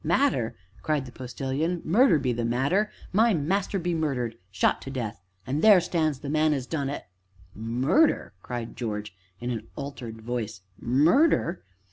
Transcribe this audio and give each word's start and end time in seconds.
"Matter?" 0.03 0.55
cried 0.81 1.05
the 1.05 1.11
Postilion; 1.11 1.79
"murder 1.85 2.17
be 2.17 2.33
the 2.33 2.43
matter 2.43 2.89
my 3.13 3.35
master 3.35 3.77
be 3.77 3.93
murdered 3.93 4.35
shot 4.49 4.81
to 4.81 4.89
death 4.89 5.21
an' 5.45 5.61
there 5.61 5.79
stands 5.79 6.21
the 6.21 6.27
man 6.27 6.55
as 6.55 6.65
done 6.65 6.89
it!" 6.89 7.05
"Murder?" 7.53 8.33
cried 8.41 8.75
George, 8.75 9.15
in 9.39 9.51
an 9.51 9.67
altered 9.75 10.19
voice; 10.19 10.61
"murder?" 10.79 11.61